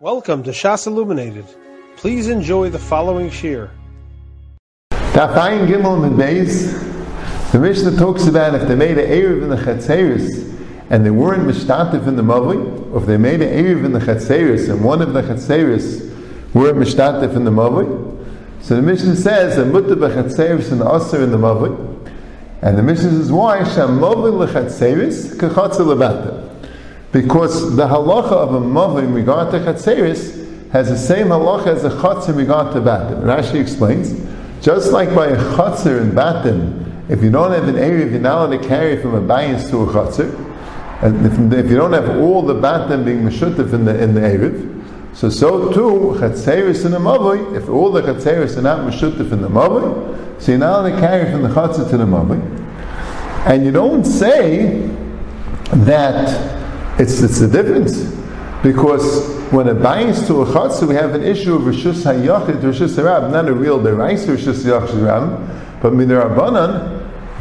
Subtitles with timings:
[0.00, 1.44] Welcome to Shas Illuminated.
[1.96, 3.68] Please enjoy the following shiur.
[4.92, 7.50] Tafayin Gimel and Beis.
[7.50, 10.56] The Mishnah talks about if they made an Eruv in the Chatzeris
[10.90, 13.98] and they weren't Mishtatif in the Mavli, or if they made an Eruv in the
[13.98, 17.88] Chatzeris and one of the Chatzeris weren't Mishtatif in the Mavli.
[18.62, 21.74] So the Mishnah says, a Mutta B'Chatzeris and Aser in the Mavli.
[22.62, 23.64] And the Mishnah says, why?
[23.64, 26.37] Sham Mavli L'Chatzeris K'Chatzer L'Bata.
[27.12, 31.84] Because the halacha of a Mavli in regard to Chatzeris has the same halacha as
[31.84, 33.22] a Chatzer in regard to Batim.
[33.22, 34.12] Rashi explains,
[34.62, 38.46] just like by a Chatzer in Batim, if you don't have an area, you're not
[38.48, 40.44] allowed to carry from a bias to a Chatzer.
[41.02, 44.20] And if, if, you don't have all the Batim being Meshutif in the, in the
[44.20, 49.32] Eruv, so so too, Chatzeris in the Mavli, if all the Chatzeris are not Meshutif
[49.32, 52.38] in the Mavli, so you're not allowed to carry from the Chatzer to the Mavli.
[53.46, 54.86] And you don't say
[55.72, 56.57] that
[56.98, 58.02] it's, it's the difference.
[58.62, 62.96] Because when it binds to a chatzah, we have an issue of Rishus HaYachid, Rishus
[62.96, 66.96] HaRab, not a real Derais Rishus HaYachid Ram, but Midirabanan,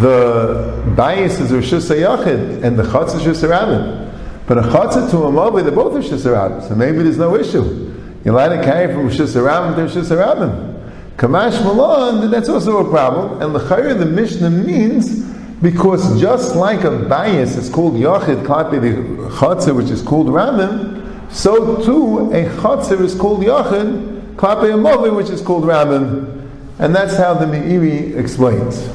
[0.00, 4.10] the bias is Rishus HaYachid, and the chatzah is Rishus HaRabim.
[4.46, 7.94] But a chatzah to a Mobi, they're both Rishus HaRabim, so maybe there's no issue.
[8.24, 10.72] You're allowed to carry from Rishus HaRabim to Rishus HaRabim.
[11.16, 15.22] Kamashma Lan, that's also a problem, and the the Mishnah means
[15.62, 21.32] because just like a bias is called Yachid Klapi the Chatzah, which is called Rabim,
[21.32, 26.40] so too a Chatzah is called Yachid Klapi Amovi, which is called Rabim.
[26.80, 28.88] And that's how the Meiri explains.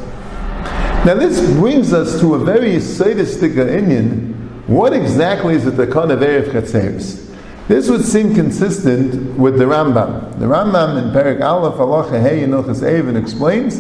[1.06, 4.36] Now this brings us to a very sadistic inyan.
[4.68, 7.24] What exactly is the Takana of Eruv Chatzeris?
[7.70, 10.38] This would seem consistent with the Rambam.
[10.40, 13.78] The Rambam in Perik Aleph Halacha Hey Yinochas Even explains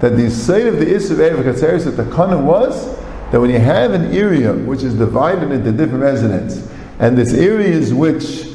[0.00, 2.96] that the side of the Isra Eruv Chatzeris that the Kana was
[3.30, 7.92] that when you have an area which is divided into different residents, and there's areas
[7.92, 8.46] which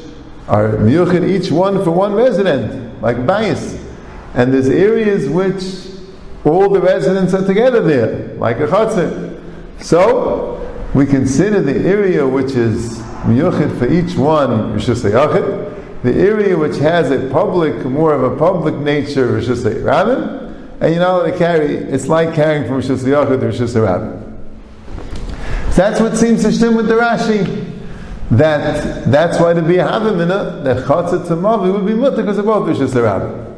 [0.47, 3.83] are miyuchid each one for one resident, like bias,
[4.33, 5.87] and there's areas which
[6.45, 9.41] all the residents are together there, like a chatzir.
[9.81, 15.75] So we consider the area which is miyuchid for each one, we should say Rishus
[16.01, 20.38] the area which has a public, more of a public nature, we should say Rishus
[20.81, 24.25] And you know to carry, it's like carrying from Rishus Yachid to Rishus Rabbi.
[25.75, 27.65] That's what seems to stem with the Rashi.
[28.31, 32.45] That that's why to be a Havamina, that Chatzat Tamavi would be mutter because of
[32.45, 33.49] both Rishus Rabbi.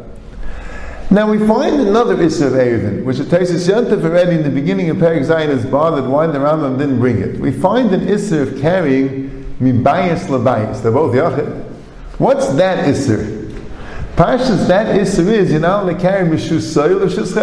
[1.11, 4.89] Now we find another issue of Eruvin, which takes us Yantif already in the beginning
[4.89, 7.38] of Perik Zayin is bothered why the Rambam didn't bring it.
[7.38, 10.81] We find an Isser of carrying Mibayas Labayas.
[10.81, 11.65] They're both Yachid.
[12.17, 13.41] What's that Isser?
[14.16, 17.33] Parshas that Isser is, you know, carry Mishus Soil or Shus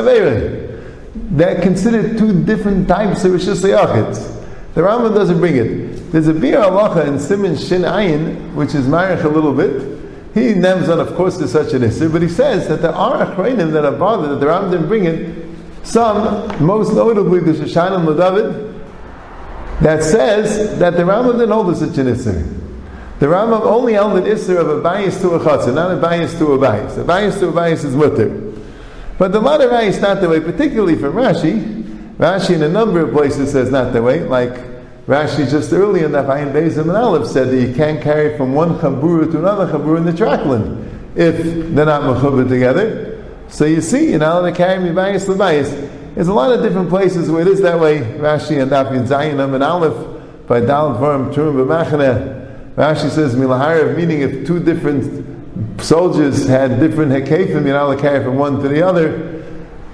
[1.14, 4.74] They're considered two different types of Rishus Yachid.
[4.74, 6.12] The Rambam doesn't bring it.
[6.12, 9.98] There's a Biur Halacha in Simon Shin Ayin, which is Marich a little bit.
[10.34, 13.26] He names on, of course, there's such an Isser, but he says that there are
[13.26, 15.48] Achronim that are bothered that the Rambam didn't bring it.
[15.84, 18.78] Some, most notably the Shoshanim Ladavid,
[19.80, 22.57] that says that the Rambam didn't hold such an Isser.
[23.18, 26.38] The Rambam only held an Isser of a bias to a chatzah, not a bias
[26.38, 26.96] to a bias.
[26.98, 28.28] A bias to a bias is mutter.
[29.18, 31.82] But the lot of is not that way, particularly from Rashi.
[32.18, 34.52] Rashi in a number of places says not that way, like
[35.06, 38.54] Rashi just earlier in the Chayin Bezim and Aleph said that you can't carry from
[38.54, 40.84] one chabura to another chabura in the trackland
[41.16, 41.36] if
[41.74, 43.24] they're not mechuber together.
[43.48, 45.26] So you see, you're not allowed to carry bias.
[45.26, 47.98] There's a lot of different places where it is that way.
[47.98, 52.37] Rashi and Dafin Zayin and Aleph by Dal Varim Turim B'Machaneh
[52.78, 58.36] Rashi says milaharav, meaning if two different soldiers had different hekefim, you're not carry from
[58.36, 59.42] one to the other.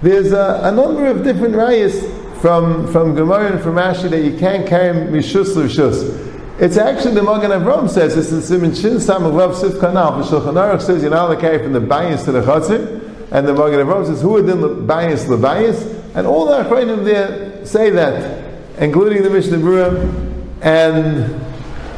[0.03, 1.95] There's a, a number of different rayas
[2.43, 6.61] from from Gemara and from Rashi that you can't carry mishus l'shus.
[6.61, 10.23] It's actually the Magen Avram says this in Simon Shin Samaglav Sif Kanal.
[10.23, 13.01] The Shulchan Aruch says you're not allowed to carry from the bias to the chatzir,
[13.33, 15.83] and the Magen Avram says who are the bias the bias,
[16.15, 18.45] and all the Achronim there say that,
[18.79, 21.44] including the Mishnah Berurah and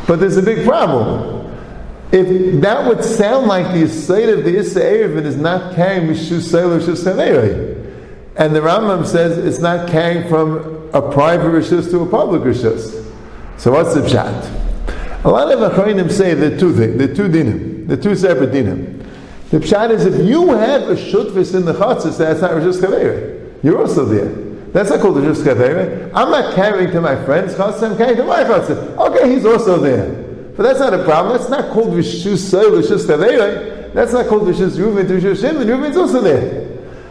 [0.07, 1.37] but there's a big problem.
[2.13, 6.71] If that would sound like the state of the Eruvin is not carrying Mishu Seil
[6.71, 7.05] Rishus
[8.37, 13.05] and the Rambam says it's not carrying from a private Rishus to a public Rishus.
[13.59, 15.25] So what's the pshat?
[15.25, 19.05] A lot of Achronim say the two things, two dinim, the two separate dinim.
[19.51, 23.65] The pshat is if you have a shutvis in the chatzis, that's not Rishus Chavera.
[23.65, 24.46] You're also there.
[24.77, 26.11] That's not called Rishus Chavera.
[26.15, 28.77] I'm not carrying to my friend's chatzis, I'm carrying to my chatzis.
[28.99, 30.07] Okay, he's also there.
[30.55, 31.39] But that's not a problem.
[31.39, 33.07] That's not called Rishus Soy, Rishus.
[33.95, 35.67] That's not called Rishus Reuven, Rishus Shimon.
[35.67, 36.69] Reuven's also there.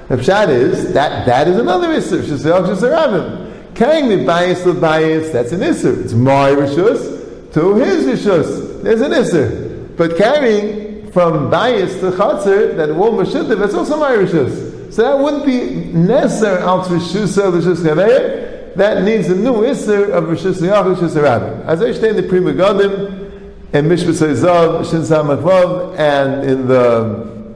[0.10, 2.22] The pshat is that that is another issue.
[2.22, 3.76] Rishus Yoch, Rishus.
[3.76, 6.00] Carrying the bias the bias, that's an issue.
[6.02, 8.84] It's my Rishus to his Rishus.
[8.84, 9.88] There's an issue.
[9.98, 14.75] But carrying from bias to chatzir, that won't be that's also my rishus.
[14.96, 18.74] So that wouldn't be necessary al rishus rishus chaveir.
[18.78, 21.70] That needs a new isser of rishus yachid rishus rabbi.
[21.70, 27.54] As I in the Pri Megadim, in Mishpat Zav, Shin Samakvav, and in the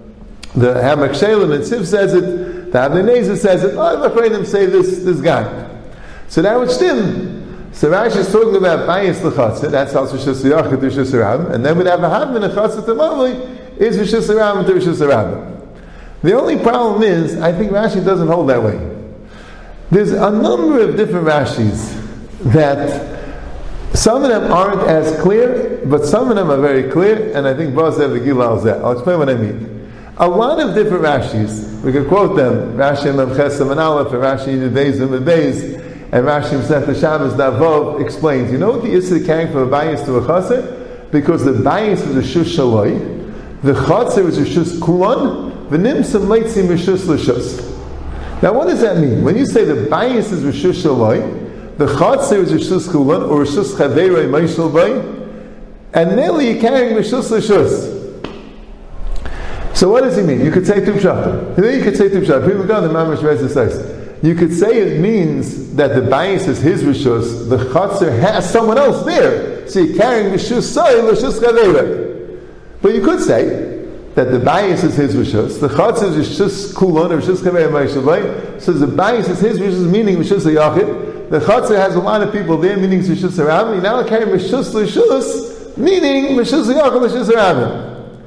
[0.54, 4.66] the Hamak Shalem and Siv says it, the Abnei says it, oh, the Chayim say
[4.66, 5.70] this, this guy.
[6.28, 7.72] So that would stim.
[7.72, 9.72] So Rashi is talking about bias lechatza.
[9.72, 14.36] That's also Rishus Yachid Rishus and then we'd have a havmin lechatza tamali is Rishus
[14.36, 15.59] Ram to Rishus Ram.
[16.22, 18.78] The only problem is, I think Rashi doesn't hold that way.
[19.90, 21.96] There's a number of different Rashis
[22.52, 23.18] that
[23.96, 27.54] some of them aren't as clear, but some of them are very clear, and I
[27.54, 28.80] think Boaz have the Gilal Zeh.
[28.84, 29.92] I'll explain what I mean.
[30.18, 34.22] A lot of different Rashis, we could quote them, Rashi Mem Chesem and Aleph, and
[34.22, 35.76] Rashi Yudbeis and Beis,
[36.12, 40.04] and Rashi Masech Shabbos Davov explains, you know what the Issa carrying from a bias
[40.04, 41.08] to a chaser?
[41.12, 45.78] Because the bias is a shush shaloi, the chaser is a shush kulon, Now
[48.54, 49.24] what does that mean?
[49.24, 53.76] When you say the bias is rishus shaloi, the chaser is rishus kulon, or rishus
[53.76, 54.94] chaverei meishal bay,
[55.94, 57.98] and nearly you're carrying rishus l'shus.
[59.76, 60.42] So what does he mean?
[60.44, 61.56] You could say two pshatim.
[61.58, 62.48] You could say two pshatim.
[62.48, 64.24] People go, the mamash says.
[64.24, 68.80] You could say it means that the bias is his rishus, the chatzir has someone
[68.80, 69.68] else there.
[69.70, 72.08] So you're carrying rishus soy, rishus chavera.
[72.82, 73.69] But you could say
[74.20, 78.60] that the bias is his rishus, the chatzir is rishus kulon, rishus chavera ma'ishavai.
[78.60, 81.30] So the bias is his rishus, meaning rishus yachid.
[81.30, 83.76] The chatzir has a lot of people there, meaning rishus aram.
[83.76, 88.20] You now carry rishus rishus, meaning rishus yachid, rishus aram.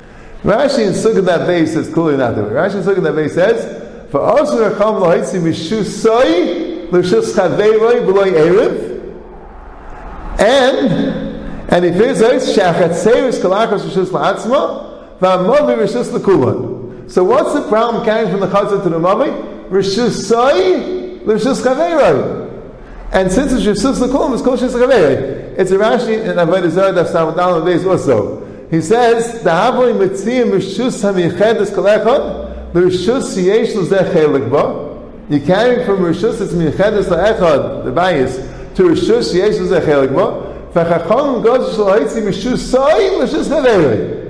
[0.42, 2.52] Rashi in Sukkot that base says clearly not the way.
[2.52, 8.88] Rashi in Sukkot that base says for also Racham Lohaitzi Mishusai L'Shus Chaveiroi B'loi Eruv
[10.40, 17.62] and and if it says Shachatzeris Kalachos Rishus La'atzma V'Amavi Rishus L'Kulan so what's the
[17.68, 19.68] problem carrying from the Chazar to the Mavi?
[19.68, 22.50] Rishusai L'Shus Chaveiroi
[23.12, 27.12] and since it's Rishus L'Kulan it's Rishus Chaveiroi it's a Rashi in Avodah Zarah Daf
[27.12, 32.42] Samadal days also he says the Havoi Mitziyim Rishus HaMichedes Kalachot
[32.72, 34.98] Rishus yesh l'zeh chelik ba.
[35.28, 38.36] You're carrying from Rishus, it's michedes la'echad, the bias,
[38.76, 40.72] to Rishus yesh l'zeh chelik ba.
[40.72, 44.21] V'chachom goz sh'lo'itzi Rishus soy Rishus neverei.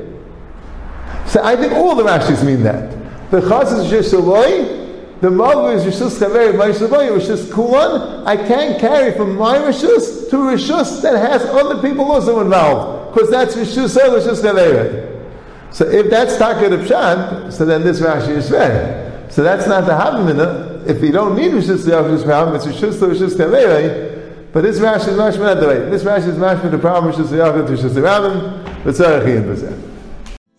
[1.32, 2.90] So I think all the Rashis mean that.
[3.30, 8.26] The chas is shaloi, the mother is Rishus chaveri, my shaloi, Rishus kulan.
[8.26, 13.14] I can't carry from my Rishus to Rishus that has other people also involved.
[13.14, 15.74] Because that's Rishus soy, Rishus chaveri.
[15.74, 19.26] So if that's Taka the Pshat, so then this Rashi is fair.
[19.30, 20.86] So that's not the Havamina.
[20.86, 24.52] If you don't need Rishus Yachus Ram, it's Rishus Rishus Kaverei.
[24.52, 25.78] But this Rashi is mashma the way.
[25.88, 29.88] This Rashi is mashma the problem Rishus Yachus Rishus Ram.